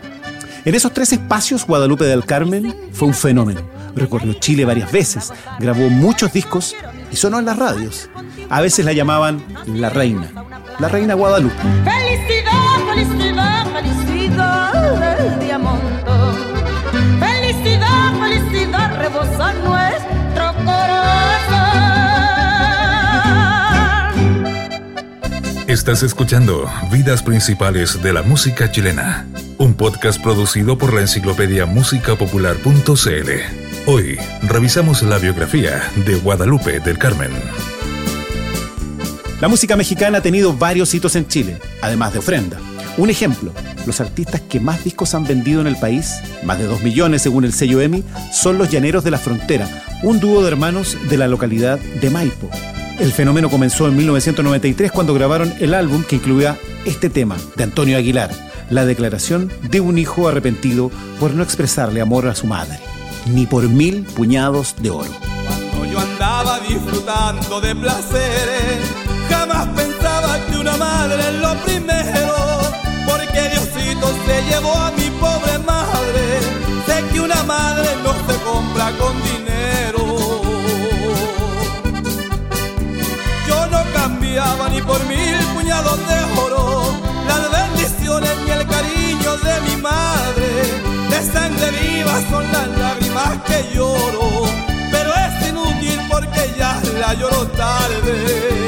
En 0.64 0.74
esos 0.74 0.92
tres 0.92 1.12
espacios, 1.12 1.64
Guadalupe 1.64 2.04
del 2.04 2.24
Carmen 2.24 2.74
fue 2.92 3.06
un 3.06 3.14
fenómeno. 3.14 3.60
Recorrió 3.94 4.34
Chile 4.34 4.64
varias 4.64 4.90
veces, 4.90 5.32
grabó 5.58 5.88
muchos 5.88 6.32
discos 6.32 6.74
y 7.12 7.16
sonó 7.16 7.38
en 7.38 7.44
las 7.44 7.58
radios. 7.58 8.10
A 8.48 8.60
veces 8.60 8.84
la 8.84 8.92
llamaban 8.92 9.42
la 9.66 9.88
reina, 9.88 10.28
la 10.80 10.88
reina 10.88 11.14
Guadalupe. 11.14 11.54
Felicidad, 11.84 12.52
felicidad, 12.92 13.39
Estás 25.80 26.02
escuchando 26.02 26.70
Vidas 26.92 27.22
Principales 27.22 28.02
de 28.02 28.12
la 28.12 28.20
Música 28.22 28.70
Chilena, 28.70 29.26
un 29.56 29.72
podcast 29.72 30.22
producido 30.22 30.76
por 30.76 30.92
la 30.92 31.00
enciclopedia 31.00 31.64
musicapopular.cl. 31.64 33.30
Hoy 33.86 34.18
revisamos 34.42 35.02
la 35.02 35.16
biografía 35.16 35.82
de 36.04 36.16
Guadalupe 36.16 36.80
del 36.80 36.98
Carmen. 36.98 37.30
La 39.40 39.48
música 39.48 39.74
mexicana 39.74 40.18
ha 40.18 40.22
tenido 40.22 40.52
varios 40.52 40.92
hitos 40.92 41.16
en 41.16 41.26
Chile, 41.26 41.58
además 41.80 42.12
de 42.12 42.18
ofrenda. 42.18 42.60
Un 42.98 43.08
ejemplo, 43.08 43.50
los 43.86 44.02
artistas 44.02 44.42
que 44.42 44.60
más 44.60 44.84
discos 44.84 45.14
han 45.14 45.24
vendido 45.24 45.62
en 45.62 45.66
el 45.66 45.76
país, 45.76 46.16
más 46.44 46.58
de 46.58 46.66
2 46.66 46.82
millones 46.82 47.22
según 47.22 47.46
el 47.46 47.54
sello 47.54 47.80
EMI, 47.80 48.04
son 48.30 48.58
los 48.58 48.68
Llaneros 48.68 49.02
de 49.02 49.12
la 49.12 49.18
Frontera, 49.18 49.66
un 50.02 50.20
dúo 50.20 50.42
de 50.42 50.48
hermanos 50.48 50.98
de 51.08 51.16
la 51.16 51.26
localidad 51.26 51.78
de 51.78 52.10
Maipo. 52.10 52.50
El 53.00 53.12
fenómeno 53.12 53.48
comenzó 53.48 53.88
en 53.88 53.96
1993 53.96 54.92
cuando 54.92 55.14
grabaron 55.14 55.54
el 55.58 55.72
álbum 55.72 56.04
que 56.04 56.16
incluía 56.16 56.58
este 56.84 57.08
tema 57.08 57.38
de 57.56 57.64
Antonio 57.64 57.96
Aguilar, 57.96 58.30
la 58.68 58.84
declaración 58.84 59.50
de 59.70 59.80
un 59.80 59.96
hijo 59.96 60.28
arrepentido 60.28 60.90
por 61.18 61.32
no 61.32 61.42
expresarle 61.42 62.02
amor 62.02 62.28
a 62.28 62.34
su 62.34 62.46
madre, 62.46 62.78
ni 63.24 63.46
por 63.46 63.66
mil 63.70 64.02
puñados 64.02 64.76
de 64.82 64.90
oro. 64.90 65.10
Cuando 65.46 65.90
yo 65.90 65.98
andaba 65.98 66.60
disfrutando 66.60 67.62
de 67.62 67.74
placeres, 67.74 68.80
jamás 69.30 69.68
pensaba 69.68 70.36
que 70.50 70.58
una 70.58 70.76
madre 70.76 71.22
es 71.26 71.40
lo 71.40 71.54
primero, 71.64 72.34
porque 73.06 73.48
Diosito 73.48 74.14
se 74.26 74.42
llevó 74.50 74.74
a 74.74 74.90
mi 74.90 75.08
pobre 75.18 75.58
madre. 75.64 76.40
Sé 76.84 77.02
que 77.14 77.20
una 77.20 77.42
madre 77.44 77.88
no 78.04 78.12
se 78.12 78.38
compra 78.42 78.92
con 78.98 79.14
dinero. 79.22 79.29
Mil 85.80 85.90
puñados 85.90 85.98
de 86.08 86.40
oro 86.40 86.82
las 87.26 87.50
bendiciones 87.50 88.30
ni 88.44 88.50
el 88.50 88.66
cariño 88.66 89.36
de 89.36 89.60
mi 89.68 89.82
madre. 89.82 90.48
De 91.10 91.32
sangre 91.32 91.70
viva 91.70 92.20
las 92.52 92.78
lágrimas 92.78 93.42
que 93.46 93.74
lloro, 93.74 94.46
pero 94.90 95.10
es 95.14 95.48
inútil 95.48 96.00
porque 96.08 96.52
ya 96.58 96.80
la 96.98 97.14
lloro 97.14 97.46
tarde. 97.48 98.60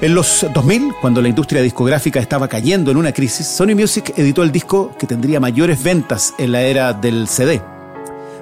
En 0.00 0.14
los 0.14 0.46
2000, 0.54 0.94
cuando 1.00 1.20
la 1.20 1.28
industria 1.28 1.60
discográfica 1.60 2.20
estaba 2.20 2.46
cayendo 2.46 2.92
en 2.92 2.98
una 2.98 3.10
crisis, 3.10 3.48
Sony 3.48 3.74
Music 3.74 4.12
editó 4.16 4.44
el 4.44 4.52
disco 4.52 4.92
que 4.96 5.08
tendría 5.08 5.40
mayores 5.40 5.82
ventas 5.82 6.34
en 6.38 6.52
la 6.52 6.62
era 6.62 6.92
del 6.92 7.26
CD. 7.26 7.60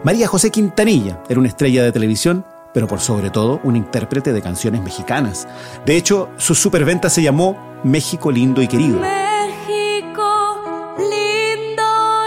María 0.04 0.28
José 0.28 0.50
Quintanilla 0.50 1.22
era 1.30 1.40
una 1.40 1.48
estrella 1.48 1.82
de 1.82 1.92
televisión, 1.92 2.44
pero 2.76 2.86
por 2.86 3.00
sobre 3.00 3.30
todo 3.30 3.58
un 3.64 3.74
intérprete 3.74 4.34
de 4.34 4.42
canciones 4.42 4.82
mexicanas. 4.82 5.48
De 5.86 5.96
hecho, 5.96 6.28
su 6.36 6.54
superventa 6.54 7.08
se 7.08 7.22
llamó 7.22 7.80
México 7.84 8.30
lindo 8.30 8.60
y 8.60 8.68
querido. 8.68 9.00
México 9.00 10.94
lindo 10.98 11.82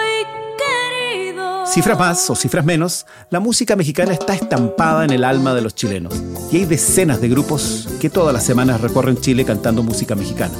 y 0.10 1.27
querido. 1.27 1.68
Cifras 1.68 2.00
más 2.00 2.27
o 2.32 2.36
cifras 2.36 2.65
menos, 2.65 3.06
la 3.29 3.39
música 3.39 3.75
mexicana 3.75 4.12
está 4.12 4.34
estampada 4.34 5.06
en 5.06 5.12
el 5.12 5.24
alma 5.24 5.53
de 5.53 5.62
los 5.62 5.75
chilenos. 5.75 6.15
Y 6.51 6.58
hay 6.58 6.65
decenas 6.65 7.22
de 7.22 7.29
grupos 7.29 7.88
que 8.01 8.10
todas 8.10 8.34
las 8.34 8.44
semanas 8.44 8.82
recorren 8.82 9.18
Chile 9.18 9.46
cantando 9.46 9.84
música 9.84 10.15
mexicana. 10.15 10.56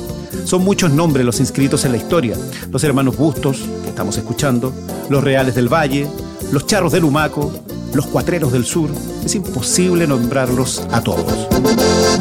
Son 0.46 0.64
muchos 0.64 0.92
nombres 0.92 1.26
los 1.26 1.40
inscritos 1.40 1.84
en 1.86 1.94
la 1.94 1.98
historia. 1.98 2.38
Los 2.70 2.84
hermanos 2.84 3.18
Bustos, 3.18 3.58
que 3.82 3.90
estamos 3.90 4.20
escuchando, 4.20 4.72
los 5.10 5.24
Reales 5.24 5.56
del 5.56 5.68
Valle, 5.68 6.08
los 6.52 6.68
Charros 6.68 6.92
del 6.92 7.06
Humaco, 7.06 7.52
los 7.94 8.08
Cuatreros 8.08 8.52
del 8.52 8.66
Sur. 8.66 8.90
Es 9.24 9.36
imposible 9.36 10.08
nombrarlos 10.08 10.82
a 10.92 11.02
todos. 11.02 11.48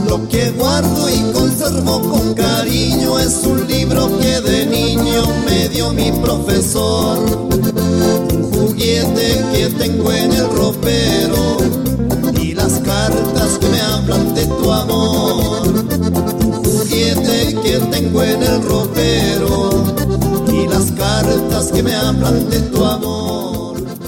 Lo 0.09 0.29
que 0.29 0.51
guardo 0.51 1.11
y 1.11 1.33
conservo 1.33 2.01
con 2.01 2.35
cariño 2.35 3.19
es 3.19 3.43
un 3.45 3.67
libro 3.67 4.19
que 4.19 4.41
de 4.41 4.67
niño 4.67 5.23
me 5.45 5.69
dio 5.69 5.93
mi 5.93 6.11
profesor. 6.13 7.19
Un 8.33 8.51
juguete 8.53 9.45
que 9.53 9.67
tengo 9.79 10.13
en 10.13 10.33
el 10.33 10.51
ropero 10.51 11.59
y 12.41 12.55
las 12.55 12.73
cartas 12.81 13.59
que 13.59 13.69
me 13.69 13.81
hablan 13.81 14.35
de 14.35 14.47
tu 14.47 14.73
amor. 14.73 15.67
Un 15.67 16.65
juguete 16.65 17.57
que 17.63 17.79
tengo 17.91 18.23
en 18.23 18.43
el 18.43 18.63
ropero 18.63 19.85
y 20.53 20.67
las 20.69 20.91
cartas 20.93 21.67
que 21.73 21.83
me 21.83 21.95
hablan 21.95 22.49
de 22.51 22.61
tu 22.61 22.85
amor. 22.85 23.18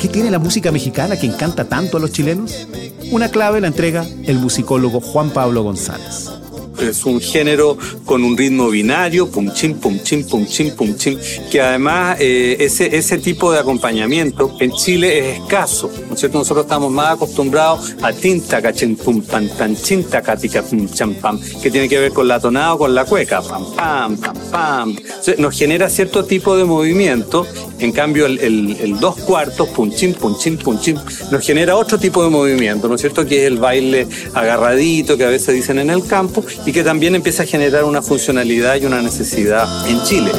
¿Qué 0.00 0.09
tiene 0.09 0.30
la 0.30 0.38
música 0.38 0.73
mexicana 0.73 1.19
que 1.19 1.26
encanta 1.26 1.66
tanto 1.66 1.99
a 1.99 2.00
los 2.00 2.11
chilenos? 2.11 2.66
Una 3.12 3.28
clave 3.28 3.61
la 3.61 3.66
entrega 3.66 4.07
el 4.25 4.38
musicólogo 4.38 4.99
Juan 5.02 5.28
Pablo 5.28 5.62
González. 5.62 6.40
Es 6.81 7.05
un 7.05 7.21
género 7.21 7.77
con 8.05 8.25
un 8.25 8.37
ritmo 8.37 8.71
binario, 8.71 9.31
pum 9.31 9.53
chim, 9.53 9.75
pum 9.79 9.99
chim, 10.03 10.27
pum 10.27 10.47
chim, 10.47 10.75
pum 10.75 10.97
chim, 10.97 11.19
que 11.51 11.61
además 11.61 12.17
eh, 12.21 12.57
ese, 12.61 12.97
ese 12.97 13.19
tipo 13.19 13.53
de 13.53 13.59
acompañamiento 13.59 14.57
en 14.61 14.73
Chile 14.73 15.19
es 15.19 15.41
escaso, 15.41 15.91
¿no 16.09 16.15
es 16.15 16.21
cierto? 16.21 16.39
Nosotros 16.39 16.65
estamos 16.65 16.91
más 16.91 17.15
acostumbrados 17.15 17.95
a 18.03 18.13
tinta, 18.13 18.61
cachín, 18.63 18.97
pum, 18.97 19.23
pan, 19.23 19.49
tan, 19.57 19.77
chinta, 19.77 20.23
catica, 20.23 20.63
pum, 20.63 20.89
cham, 20.89 21.15
pam, 21.15 21.41
que 21.63 21.71
tiene 21.71 21.89
que 21.89 21.99
ver 21.99 22.13
con 22.13 22.27
la 22.29 22.41
tonada 22.41 22.75
o 22.75 22.79
con 22.79 22.95
la 22.95 23.05
cueca, 23.05 23.43
pam, 23.43 23.75
pam, 23.75 24.17
pam, 24.17 24.37
pam. 24.51 24.97
Nos 25.39 25.57
genera 25.57 25.89
cierto 25.89 26.25
tipo 26.25 26.57
de 26.57 26.65
movimiento, 26.65 27.47
en 27.79 27.93
cambio 27.93 28.27
el, 28.27 28.39
el, 28.39 28.99
dos 29.01 29.17
cuartos, 29.17 29.69
pum, 29.69 29.91
chim, 29.91 30.15
pum, 30.15 30.37
chim, 30.39 30.57
pum, 30.59 30.79
chim, 30.79 30.97
nos 31.31 31.45
genera 31.45 31.77
otro 31.77 31.99
tipo 31.99 32.23
de 32.23 32.31
movimiento, 32.31 32.89
¿no 32.89 32.95
es 32.95 33.01
cierto? 33.01 33.25
Que 33.27 33.43
es 33.43 33.47
el 33.47 33.59
baile 33.59 34.07
agarradito 34.35 35.17
que 35.17 35.25
a 35.25 35.29
veces 35.29 35.55
dicen 35.55 35.79
en 35.79 35.91
el 35.91 36.07
campo 36.07 36.45
que 36.73 36.85
también 36.85 37.15
empieza 37.15 37.43
a 37.43 37.47
generar 37.47 37.85
una 37.85 38.03
funcionalidad 38.03 38.77
y 38.77 38.87
una 38.87 39.03
necesidad 39.03 39.89
en 39.89 40.03
Chile. 40.05 40.31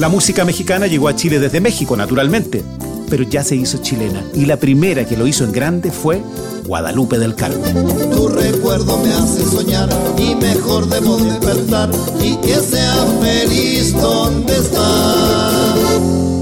La 0.00 0.08
música 0.08 0.44
mexicana 0.44 0.86
llegó 0.86 1.08
a 1.08 1.16
Chile 1.16 1.38
desde 1.38 1.60
México, 1.60 1.96
naturalmente, 1.96 2.62
pero 3.10 3.24
ya 3.24 3.42
se 3.42 3.56
hizo 3.56 3.78
chilena 3.78 4.22
y 4.34 4.46
la 4.46 4.56
primera 4.56 5.04
que 5.04 5.16
lo 5.16 5.26
hizo 5.26 5.44
en 5.44 5.52
grande 5.52 5.90
fue 5.90 6.22
Guadalupe 6.64 7.18
del 7.18 7.34
Carmen. 7.34 7.86
Tu 8.10 8.28
recuerdo 8.28 8.98
me 8.98 9.12
hace 9.12 9.42
soñar 9.44 9.88
y 10.18 10.34
mejor 10.34 10.88
debo 10.88 11.16
despertar 11.16 11.90
y 12.20 12.36
que 12.36 12.54
sea 12.54 13.06
feliz 13.20 13.94
donde 13.94 14.56
está. 14.56 16.37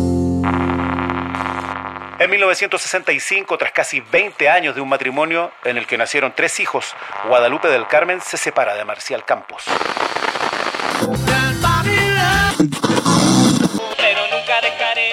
En 2.18 2.30
1965, 2.30 3.58
tras 3.58 3.72
casi 3.72 4.00
20 4.00 4.48
años 4.48 4.74
de 4.74 4.80
un 4.80 4.88
matrimonio 4.88 5.52
en 5.64 5.76
el 5.76 5.86
que 5.86 5.98
nacieron 5.98 6.32
tres 6.34 6.60
hijos, 6.60 6.94
Guadalupe 7.28 7.68
del 7.68 7.86
Carmen 7.86 8.20
se 8.22 8.38
separa 8.38 8.74
de 8.74 8.84
Marcial 8.84 9.24
Campos. 9.24 9.64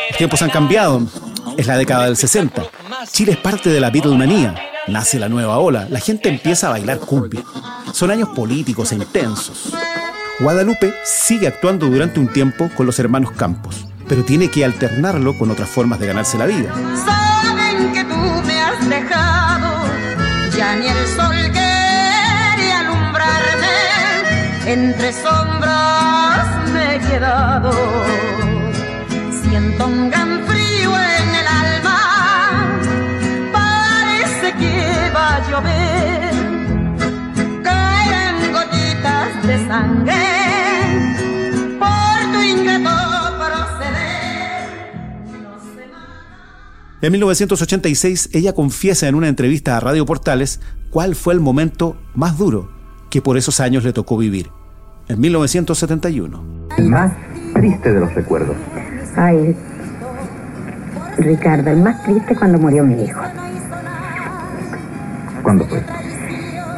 Los 0.09 0.17
tiempos 0.17 0.41
han 0.41 0.49
cambiado. 0.49 1.01
Es 1.57 1.67
la 1.67 1.77
década 1.77 2.05
del 2.05 2.15
60. 2.15 2.63
Chile 3.11 3.33
es 3.33 3.37
parte 3.37 3.69
de 3.69 3.79
la 3.81 3.89
Beatlemanía. 3.89 4.55
Nace 4.87 5.19
la 5.19 5.27
nueva 5.27 5.57
ola. 5.59 5.87
La 5.89 5.99
gente 5.99 6.29
empieza 6.29 6.67
a 6.67 6.71
bailar 6.71 6.99
cumbia. 6.99 7.43
Son 7.91 8.11
años 8.11 8.29
políticos 8.29 8.91
e 8.91 8.95
intensos. 8.95 9.73
Guadalupe 10.39 10.93
sigue 11.03 11.47
actuando 11.47 11.87
durante 11.87 12.19
un 12.19 12.27
tiempo 12.27 12.69
con 12.75 12.85
los 12.85 12.97
hermanos 12.97 13.31
Campos, 13.31 13.85
pero 14.13 14.23
tiene 14.23 14.47
que 14.51 14.63
alternarlo 14.63 15.35
con 15.35 15.49
otras 15.49 15.67
formas 15.67 15.99
de 15.99 16.05
ganarse 16.05 16.37
la 16.37 16.45
vida. 16.45 16.71
Saben 17.03 17.93
que 17.93 18.03
tú 18.03 18.15
me 18.45 18.61
has 18.61 18.87
dejado, 18.87 19.87
ya 20.55 20.75
ni 20.75 20.85
el 20.85 21.07
sol 21.17 21.35
quiere 21.51 22.73
alumbrarme, 22.73 23.77
entre 24.67 25.13
sombras 25.13 26.45
me 26.71 26.95
he 26.95 26.99
quedado. 26.99 27.71
Siento 29.41 29.87
un 29.87 30.11
gran 30.11 30.45
frío 30.45 30.91
en 30.95 31.29
el 31.41 31.47
alma, 31.47 32.79
parece 33.51 34.53
que 34.59 35.11
va 35.15 35.37
a 35.37 35.49
llover, 35.49 36.33
caerán 37.63 38.53
gotitas 38.53 39.47
de 39.47 39.67
sangre 39.67 40.22
En 47.03 47.11
1986, 47.11 48.29
ella 48.31 48.53
confiesa 48.53 49.09
en 49.09 49.15
una 49.15 49.27
entrevista 49.27 49.75
a 49.75 49.81
Radio 49.81 50.05
Portales 50.05 50.61
cuál 50.89 51.15
fue 51.15 51.33
el 51.33 51.41
momento 51.41 51.97
más 52.15 52.37
duro 52.37 52.69
que 53.09 53.21
por 53.21 53.35
esos 53.37 53.59
años 53.59 53.83
le 53.83 53.91
tocó 53.91 54.15
vivir. 54.15 54.49
En 55.09 55.19
1971. 55.19 56.69
El 56.77 56.89
más 56.89 57.11
triste 57.55 57.91
de 57.91 57.99
los 57.99 58.15
recuerdos. 58.15 58.55
Ay, 59.17 59.53
Ricardo, 61.17 61.71
el 61.71 61.81
más 61.81 62.01
triste 62.03 62.37
cuando 62.37 62.57
murió 62.57 62.85
mi 62.85 63.03
hijo. 63.03 63.19
¿Cuándo 65.41 65.65
fue? 65.67 65.83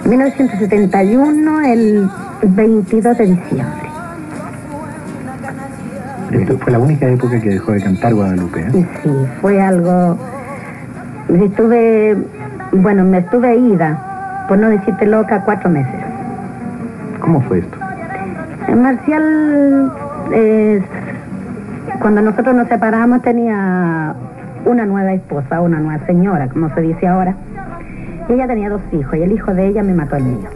1971, 0.09 1.61
el 1.61 2.09
22 2.41 3.15
de 3.15 3.25
diciembre. 3.27 3.84
Esto 6.31 6.57
fue 6.57 6.71
la 6.71 6.79
única 6.79 7.07
época 7.07 7.39
que 7.39 7.49
dejó 7.49 7.71
de 7.73 7.81
cantar 7.81 8.13
Guadalupe. 8.13 8.61
¿eh? 8.61 8.87
Sí, 9.03 9.09
fue 9.41 9.61
algo... 9.61 10.17
Estuve, 11.29 12.15
bueno, 12.71 13.03
me 13.03 13.19
estuve 13.19 13.55
ida, 13.55 14.45
por 14.47 14.59
no 14.59 14.69
decirte 14.69 15.05
loca, 15.07 15.41
cuatro 15.43 15.69
meses. 15.69 15.95
¿Cómo 17.19 17.41
fue 17.41 17.59
esto? 17.59 17.77
Marcial, 18.75 19.91
eh, 20.31 20.83
cuando 21.99 22.21
nosotros 22.21 22.55
nos 22.55 22.67
separamos, 22.67 23.21
tenía 23.21 24.13
una 24.65 24.85
nueva 24.85 25.13
esposa, 25.13 25.61
una 25.61 25.79
nueva 25.79 26.05
señora, 26.05 26.47
como 26.47 26.73
se 26.75 26.81
dice 26.81 27.07
ahora. 27.07 27.35
Ella 28.29 28.47
tenía 28.47 28.69
dos 28.69 28.81
hijos 28.91 29.15
y 29.15 29.23
el 29.23 29.31
hijo 29.31 29.53
de 29.53 29.67
ella 29.67 29.83
me 29.83 29.93
mató 29.93 30.15
al 30.15 30.23
mío. 30.23 30.49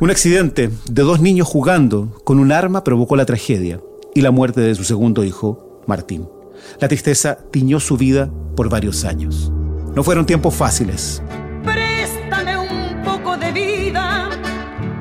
Un 0.00 0.10
accidente 0.10 0.70
de 0.88 1.02
dos 1.02 1.20
niños 1.20 1.46
jugando 1.46 2.18
con 2.24 2.38
un 2.38 2.52
arma 2.52 2.84
provocó 2.84 3.16
la 3.16 3.26
tragedia 3.26 3.82
y 4.14 4.22
la 4.22 4.30
muerte 4.30 4.62
de 4.62 4.74
su 4.74 4.82
segundo 4.82 5.24
hijo, 5.24 5.82
Martín. 5.86 6.26
La 6.80 6.88
tristeza 6.88 7.36
tiñó 7.50 7.80
su 7.80 7.98
vida 7.98 8.30
por 8.56 8.70
varios 8.70 9.04
años. 9.04 9.52
No 9.94 10.02
fueron 10.02 10.24
tiempos 10.24 10.54
fáciles. 10.54 11.22
Préstame 11.64 12.56
un 12.56 13.02
poco 13.04 13.36
de 13.36 13.52
vida 13.52 14.30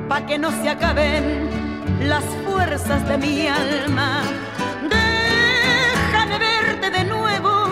pa' 0.10 0.26
que 0.26 0.38
no 0.38 0.52
se 0.62 0.68
acaben 0.68 1.48
las 2.04 2.26
fuerzas 2.46 3.08
de 3.08 3.18
mi 3.20 3.48
alma. 3.48 4.24
Déjame 4.84 6.40
verte 6.40 6.90
de 6.90 7.06
nuevo 7.06 7.70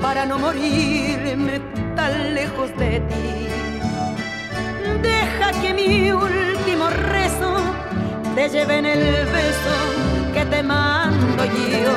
para 0.00 0.24
no 0.24 0.38
morirme 0.38 1.60
tan 1.94 2.34
lejos 2.34 2.70
de 2.78 3.00
ti. 3.00 3.53
Deja 5.02 5.52
que 5.60 5.74
mi 5.74 6.10
último 6.12 6.88
rezo 6.90 7.56
te 8.34 8.48
lleve 8.48 8.78
en 8.78 8.86
el 8.86 9.26
beso 9.26 9.76
que 10.32 10.44
te 10.46 10.62
mando 10.62 11.44
yo. 11.44 11.94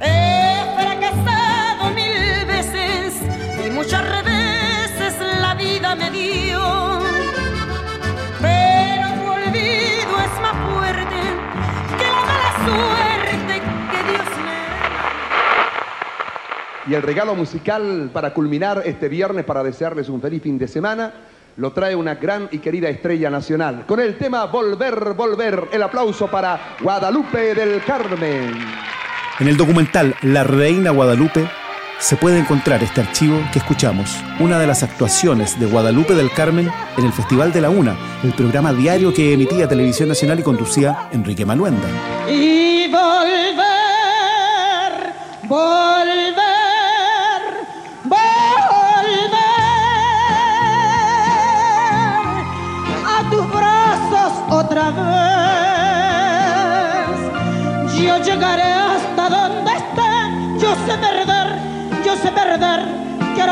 He 0.00 0.64
fracasado 0.76 1.90
mil 1.94 2.46
veces 2.46 3.14
y 3.66 3.70
muchas 3.70 4.02
reveses 4.08 5.14
la 5.40 5.54
vida 5.54 5.94
me 5.96 6.10
dio. 6.10 7.00
Pero 8.40 9.06
tu 9.20 9.30
olvido 9.30 10.18
es 10.24 10.40
más 10.40 10.56
fuerte 10.72 11.20
que 11.98 12.04
la 12.04 12.20
mala 12.28 12.50
suerte 12.64 13.54
que 13.90 14.00
Dios 14.10 14.28
me 16.86 16.90
Y 16.90 16.94
el 16.94 17.02
regalo 17.02 17.34
musical 17.34 18.10
para 18.12 18.32
culminar 18.32 18.82
este 18.84 19.08
viernes, 19.08 19.44
para 19.44 19.62
desearles 19.62 20.08
un 20.08 20.20
feliz 20.20 20.42
fin 20.42 20.58
de 20.58 20.68
semana, 20.68 21.12
lo 21.58 21.72
trae 21.72 21.94
una 21.94 22.14
gran 22.14 22.48
y 22.52 22.58
querida 22.58 22.88
estrella 22.88 23.28
nacional. 23.30 23.84
Con 23.86 24.00
el 24.00 24.16
tema 24.16 24.46
Volver, 24.46 25.14
Volver, 25.14 25.68
el 25.72 25.82
aplauso 25.82 26.28
para 26.28 26.76
Guadalupe 26.80 27.54
del 27.54 27.82
Carmen. 27.84 28.56
En 29.40 29.48
el 29.48 29.56
documental 29.56 30.14
La 30.22 30.44
Reina 30.44 30.90
Guadalupe 30.90 31.48
se 31.98 32.14
puede 32.16 32.38
encontrar 32.38 32.82
este 32.84 33.00
archivo 33.00 33.40
que 33.52 33.58
escuchamos, 33.58 34.16
una 34.38 34.60
de 34.60 34.68
las 34.68 34.84
actuaciones 34.84 35.58
de 35.58 35.66
Guadalupe 35.66 36.14
del 36.14 36.30
Carmen 36.30 36.70
en 36.96 37.04
el 37.04 37.12
Festival 37.12 37.52
de 37.52 37.60
la 37.60 37.70
Una, 37.70 37.96
el 38.22 38.32
programa 38.34 38.72
diario 38.72 39.12
que 39.12 39.32
emitía 39.32 39.66
Televisión 39.66 40.08
Nacional 40.08 40.38
y 40.38 40.44
conducía 40.44 41.08
Enrique 41.10 41.44
Maluenda. 41.44 41.88
Y 42.30 42.88
volver, 42.88 43.62
volver, 45.48 45.87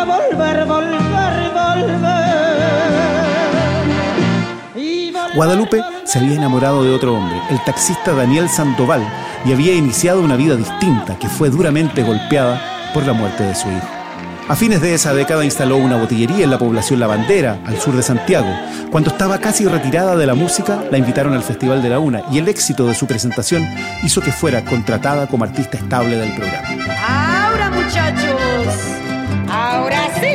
volver, 0.04 0.66
volver, 0.66 1.50
volver. 1.54 2.56
Y 4.74 5.10
volver, 5.10 5.34
Guadalupe 5.34 5.82
se 6.04 6.18
había 6.18 6.36
enamorado 6.36 6.84
de 6.84 6.90
otro 6.92 7.14
hombre, 7.14 7.40
el 7.50 7.62
taxista 7.64 8.12
Daniel 8.12 8.48
Sandoval, 8.48 9.06
y 9.44 9.52
había 9.52 9.74
iniciado 9.74 10.20
una 10.20 10.36
vida 10.36 10.56
distinta 10.56 11.18
que 11.18 11.28
fue 11.28 11.50
duramente 11.50 12.02
golpeada 12.02 12.60
por 12.92 13.06
la 13.06 13.12
muerte 13.12 13.44
de 13.44 13.54
su 13.54 13.68
hijo. 13.68 13.96
A 14.48 14.54
fines 14.54 14.80
de 14.80 14.94
esa 14.94 15.12
década 15.12 15.44
instaló 15.44 15.76
una 15.76 15.96
botillería 15.96 16.44
en 16.44 16.50
la 16.50 16.58
población 16.58 17.00
La 17.00 17.08
Bandera, 17.08 17.58
al 17.66 17.80
sur 17.80 17.96
de 17.96 18.02
Santiago. 18.04 18.46
Cuando 18.92 19.10
estaba 19.10 19.38
casi 19.38 19.66
retirada 19.66 20.14
de 20.14 20.24
la 20.24 20.34
música, 20.34 20.84
la 20.88 20.98
invitaron 20.98 21.34
al 21.34 21.42
Festival 21.42 21.82
de 21.82 21.88
la 21.88 21.98
Una 21.98 22.22
y 22.30 22.38
el 22.38 22.46
éxito 22.46 22.86
de 22.86 22.94
su 22.94 23.08
presentación 23.08 23.68
hizo 24.04 24.20
que 24.20 24.30
fuera 24.30 24.64
contratada 24.64 25.26
como 25.26 25.42
artista 25.42 25.78
estable 25.78 26.16
del 26.16 26.32
programa. 26.36 26.68
Ahora 27.08 27.70
muchachos, 27.70 28.72
Ahora 29.48 30.08
sí. 30.20 30.34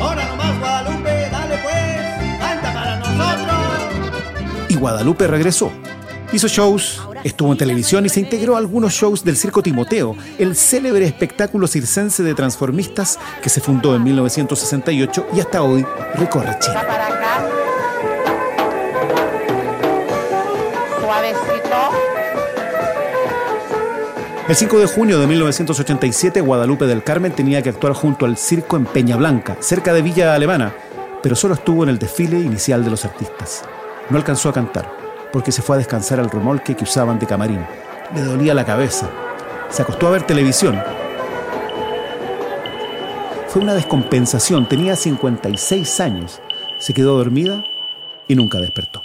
Ahora 0.00 0.26
nomás, 0.26 0.58
Guadalupe, 0.58 1.28
dale 1.30 1.58
pues. 1.62 2.38
Canta 2.40 2.72
para 2.72 2.96
nosotros. 2.96 4.66
Y 4.68 4.74
Guadalupe 4.74 5.26
regresó. 5.26 5.72
Hizo 6.32 6.48
shows, 6.48 7.02
estuvo 7.24 7.52
en 7.52 7.58
televisión 7.58 8.06
y 8.06 8.08
se 8.08 8.20
integró 8.20 8.54
a 8.54 8.58
algunos 8.58 8.94
shows 8.94 9.22
del 9.22 9.36
Circo 9.36 9.62
Timoteo, 9.62 10.16
el 10.38 10.56
célebre 10.56 11.04
espectáculo 11.04 11.66
circense 11.66 12.22
de 12.22 12.34
transformistas 12.34 13.18
que 13.42 13.50
se 13.50 13.60
fundó 13.60 13.94
en 13.94 14.02
1968 14.02 15.26
y 15.36 15.40
hasta 15.40 15.62
hoy 15.62 15.84
recorre 16.14 16.56
Chile. 16.58 16.76
El 24.52 24.56
5 24.56 24.80
de 24.80 24.86
junio 24.86 25.18
de 25.18 25.26
1987, 25.26 26.42
Guadalupe 26.42 26.84
del 26.84 27.02
Carmen 27.02 27.32
tenía 27.32 27.62
que 27.62 27.70
actuar 27.70 27.94
junto 27.94 28.26
al 28.26 28.36
circo 28.36 28.76
en 28.76 28.84
Peña 28.84 29.16
Blanca, 29.16 29.56
cerca 29.60 29.94
de 29.94 30.02
Villa 30.02 30.34
Alemana, 30.34 30.74
pero 31.22 31.34
solo 31.34 31.54
estuvo 31.54 31.84
en 31.84 31.88
el 31.88 31.98
desfile 31.98 32.38
inicial 32.38 32.84
de 32.84 32.90
los 32.90 33.06
artistas. 33.06 33.64
No 34.10 34.18
alcanzó 34.18 34.50
a 34.50 34.52
cantar, 34.52 34.94
porque 35.32 35.52
se 35.52 35.62
fue 35.62 35.76
a 35.76 35.78
descansar 35.78 36.20
al 36.20 36.30
remolque 36.30 36.76
que 36.76 36.84
usaban 36.84 37.18
de 37.18 37.26
camarín. 37.26 37.64
Le 38.14 38.20
dolía 38.20 38.52
la 38.52 38.66
cabeza. 38.66 39.08
Se 39.70 39.80
acostó 39.80 40.08
a 40.08 40.10
ver 40.10 40.26
televisión. 40.26 40.78
Fue 43.48 43.62
una 43.62 43.72
descompensación, 43.72 44.68
tenía 44.68 44.96
56 44.96 46.00
años. 46.00 46.42
Se 46.76 46.92
quedó 46.92 47.16
dormida 47.16 47.64
y 48.28 48.34
nunca 48.34 48.58
despertó. 48.58 49.02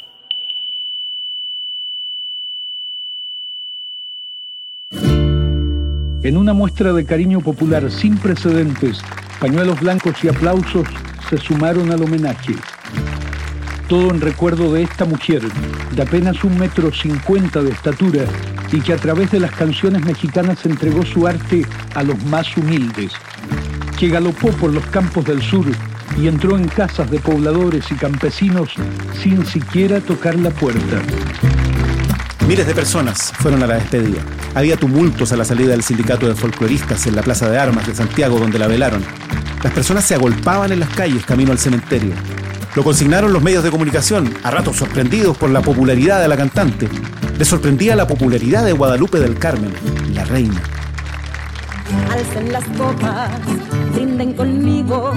En 6.28 6.36
una 6.36 6.52
muestra 6.52 6.92
de 6.92 7.06
cariño 7.06 7.40
popular 7.40 7.90
sin 7.90 8.18
precedentes, 8.18 9.00
pañuelos 9.40 9.80
blancos 9.80 10.22
y 10.26 10.28
aplausos 10.28 10.86
se 11.30 11.38
sumaron 11.38 11.90
al 11.90 12.04
homenaje. 12.04 12.54
Todo 13.88 14.12
en 14.12 14.20
recuerdo 14.20 14.74
de 14.74 14.84
esta 14.84 15.06
mujer, 15.06 15.42
de 15.96 16.02
apenas 16.02 16.44
un 16.44 16.60
metro 16.60 16.92
cincuenta 16.92 17.62
de 17.62 17.72
estatura, 17.72 18.26
y 18.74 18.82
que 18.82 18.92
a 18.92 18.98
través 18.98 19.32
de 19.32 19.40
las 19.40 19.52
canciones 19.52 20.04
mexicanas 20.04 20.66
entregó 20.66 21.06
su 21.06 21.26
arte 21.26 21.66
a 21.96 22.04
los 22.04 22.22
más 22.26 22.58
humildes, 22.58 23.14
que 23.98 24.10
galopó 24.10 24.50
por 24.50 24.74
los 24.74 24.86
campos 24.88 25.24
del 25.24 25.42
sur 25.42 25.66
y 26.20 26.28
entró 26.28 26.58
en 26.58 26.68
casas 26.68 27.10
de 27.10 27.20
pobladores 27.20 27.90
y 27.90 27.96
campesinos 27.96 28.74
sin 29.24 29.46
siquiera 29.46 30.02
tocar 30.02 30.36
la 30.36 30.50
puerta. 30.50 31.02
Miles 32.48 32.66
de 32.66 32.74
personas 32.74 33.34
fueron 33.34 33.62
a 33.62 33.68
la 33.68 33.76
despedida. 33.76 34.22
Había 34.56 34.78
tumultos 34.78 35.34
a 35.34 35.36
la 35.36 35.44
salida 35.44 35.72
del 35.72 35.84
sindicato 35.84 36.30
de 36.30 36.34
folcloristas 36.34 37.06
en 37.06 37.14
la 37.14 37.22
Plaza 37.22 37.50
de 37.50 37.58
Armas 37.60 37.86
de 37.86 37.94
Santiago 37.94 38.40
donde 38.40 38.58
la 38.58 38.68
velaron. 38.68 39.04
Las 39.62 39.74
personas 39.74 40.06
se 40.06 40.16
agolpaban 40.16 40.72
en 40.72 40.80
las 40.80 40.90
calles 40.92 41.26
camino 41.26 41.52
al 41.52 41.60
cementerio. 41.60 42.14
Lo 42.74 42.86
consignaron 42.86 43.34
los 43.34 43.44
medios 43.44 43.66
de 43.66 43.70
comunicación, 43.70 44.34
a 44.44 44.52
ratos 44.52 44.78
sorprendidos 44.78 45.36
por 45.38 45.50
la 45.50 45.62
popularidad 45.62 46.22
de 46.22 46.30
la 46.30 46.38
cantante. 46.38 46.88
Les 47.38 47.50
sorprendía 47.50 47.98
la 47.98 48.08
popularidad 48.08 48.64
de 48.64 48.72
Guadalupe 48.72 49.20
del 49.20 49.38
Carmen, 49.38 49.74
la 50.14 50.24
reina. 50.24 50.62
Alcen 52.10 52.54
las 52.54 52.64
copas, 52.78 53.30
brinden 53.94 54.32
conmigo, 54.32 55.12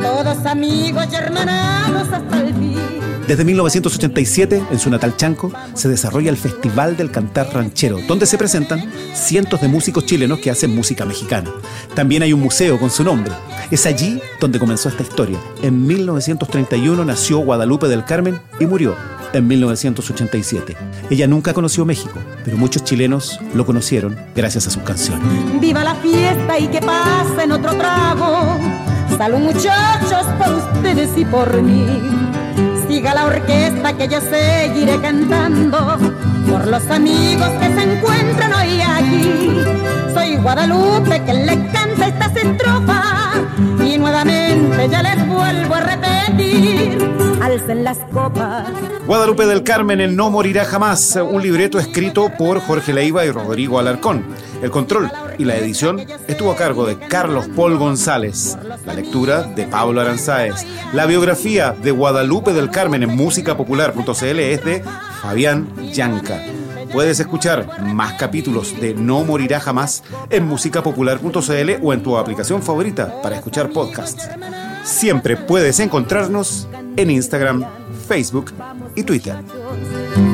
todos 0.00 0.46
amigos 0.46 1.06
y 1.10 1.16
hasta 1.16 2.40
el 2.40 2.54
fin. 2.54 3.09
Desde 3.30 3.44
1987, 3.44 4.60
en 4.72 4.78
su 4.80 4.90
natal 4.90 5.16
Chanco, 5.16 5.52
se 5.74 5.88
desarrolla 5.88 6.30
el 6.30 6.36
Festival 6.36 6.96
del 6.96 7.12
Cantar 7.12 7.48
Ranchero, 7.54 8.00
donde 8.08 8.26
se 8.26 8.36
presentan 8.36 8.90
cientos 9.14 9.60
de 9.60 9.68
músicos 9.68 10.04
chilenos 10.04 10.40
que 10.40 10.50
hacen 10.50 10.74
música 10.74 11.04
mexicana. 11.04 11.48
También 11.94 12.24
hay 12.24 12.32
un 12.32 12.40
museo 12.40 12.76
con 12.76 12.90
su 12.90 13.04
nombre. 13.04 13.32
Es 13.70 13.86
allí 13.86 14.20
donde 14.40 14.58
comenzó 14.58 14.88
esta 14.88 15.04
historia. 15.04 15.38
En 15.62 15.86
1931 15.86 17.04
nació 17.04 17.38
Guadalupe 17.38 17.86
del 17.86 18.04
Carmen 18.04 18.40
y 18.58 18.66
murió 18.66 18.96
en 19.32 19.46
1987. 19.46 20.76
Ella 21.08 21.28
nunca 21.28 21.54
conoció 21.54 21.84
México, 21.84 22.18
pero 22.44 22.56
muchos 22.56 22.82
chilenos 22.82 23.38
lo 23.54 23.64
conocieron 23.64 24.18
gracias 24.34 24.66
a 24.66 24.70
sus 24.70 24.82
canciones. 24.82 25.24
Viva 25.60 25.84
la 25.84 25.94
fiesta 25.94 26.58
y 26.58 26.66
que 26.66 26.80
pasen 26.80 27.52
otro 27.52 27.76
trago. 27.76 28.58
Salud 29.16 29.38
muchachos 29.38 30.26
por 30.36 30.52
ustedes 30.52 31.10
y 31.16 31.24
por 31.24 31.62
mí. 31.62 32.39
Siga 33.00 33.14
la 33.14 33.24
orquesta 33.24 33.96
que 33.96 34.08
yo 34.08 34.20
seguiré 34.20 35.00
cantando 35.00 35.96
por 36.50 36.66
los 36.66 36.86
amigos 36.90 37.48
que 37.58 37.72
se 37.72 37.82
encuentran 37.94 38.52
hoy 38.52 38.82
aquí. 38.82 40.12
Soy 40.12 40.36
Guadalupe 40.36 41.24
que 41.24 41.32
le 41.32 41.70
canta 41.70 42.08
estas 42.08 42.36
estrofas 42.36 43.38
y 43.82 43.96
nuevamente 43.96 44.86
ya 44.90 45.02
les 45.02 45.26
vuelvo 45.26 45.76
a 45.76 45.80
repetir. 45.80 47.29
Alcen 47.40 47.84
las 47.84 47.98
copas. 48.12 48.68
Guadalupe 49.06 49.46
del 49.46 49.62
Carmen, 49.62 50.00
el 50.00 50.14
No 50.14 50.30
Morirá 50.30 50.64
Jamás, 50.64 51.16
un 51.16 51.42
libreto 51.42 51.78
escrito 51.78 52.30
por 52.36 52.60
Jorge 52.60 52.92
Leiva 52.92 53.24
y 53.24 53.30
Rodrigo 53.30 53.78
Alarcón. 53.78 54.24
El 54.62 54.70
control 54.70 55.10
y 55.38 55.44
la 55.44 55.56
edición 55.56 56.04
estuvo 56.28 56.52
a 56.52 56.56
cargo 56.56 56.86
de 56.86 56.98
Carlos 56.98 57.48
Paul 57.56 57.78
González. 57.78 58.58
La 58.84 58.92
lectura 58.92 59.42
de 59.42 59.64
Pablo 59.64 60.02
Aranzáez. 60.02 60.66
La 60.92 61.06
biografía 61.06 61.72
de 61.72 61.90
Guadalupe 61.90 62.52
del 62.52 62.70
Carmen 62.70 63.02
en 63.02 63.16
musicapopular.cl 63.16 64.38
es 64.38 64.64
de 64.64 64.84
Fabián 65.22 65.66
Yanca. 65.92 66.42
Puedes 66.92 67.20
escuchar 67.20 67.82
más 67.82 68.14
capítulos 68.14 68.78
de 68.80 68.94
No 68.94 69.24
Morirá 69.24 69.60
Jamás 69.60 70.02
en 70.28 70.46
musicapopular.cl 70.46 71.70
o 71.82 71.92
en 71.92 72.02
tu 72.02 72.18
aplicación 72.18 72.62
favorita 72.62 73.22
para 73.22 73.36
escuchar 73.36 73.70
podcasts. 73.70 74.28
Siempre 74.82 75.36
puedes 75.36 75.78
encontrarnos 75.78 76.68
en 76.96 77.10
Instagram, 77.10 77.64
Facebook 78.08 78.52
y 78.94 79.02
Twitter. 79.02 79.36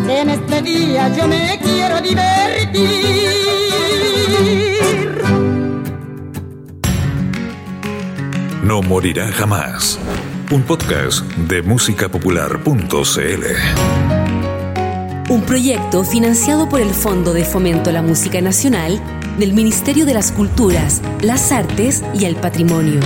En 0.08 0.30
este 0.30 0.62
día 0.62 1.14
yo 1.16 1.28
me 1.28 1.58
quiero 1.62 2.00
divertir. 2.00 3.46
No 8.62 8.82
morirá 8.82 9.28
jamás. 9.28 9.98
Un 10.50 10.62
podcast 10.62 11.22
de 11.48 11.62
musicapopular.cl. 11.62 13.44
Un 15.28 15.42
proyecto 15.42 16.04
financiado 16.04 16.68
por 16.68 16.80
el 16.80 16.90
Fondo 16.90 17.32
de 17.32 17.44
Fomento 17.44 17.90
a 17.90 17.92
la 17.92 18.02
Música 18.02 18.40
Nacional 18.40 19.00
del 19.38 19.52
Ministerio 19.52 20.06
de 20.06 20.14
las 20.14 20.32
Culturas, 20.32 21.02
las 21.20 21.52
Artes 21.52 22.02
y 22.14 22.24
el 22.24 22.36
Patrimonio. 22.36 23.00